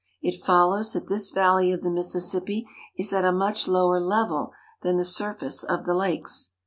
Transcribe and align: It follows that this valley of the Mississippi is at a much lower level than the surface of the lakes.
It 0.19 0.43
follows 0.43 0.93
that 0.93 1.09
this 1.09 1.29
valley 1.29 1.71
of 1.71 1.83
the 1.83 1.91
Mississippi 1.91 2.65
is 2.97 3.13
at 3.13 3.23
a 3.23 3.31
much 3.31 3.67
lower 3.67 3.99
level 4.01 4.51
than 4.81 4.97
the 4.97 5.03
surface 5.05 5.61
of 5.63 5.85
the 5.85 5.93
lakes. 5.93 6.53